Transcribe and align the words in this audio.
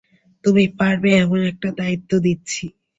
তুমি 0.43 0.63
পারবে 0.79 1.09
এমন 1.23 1.39
একটা 1.51 1.69
দায়িত্ব 1.79 2.11
দিচ্ছি। 2.25 2.65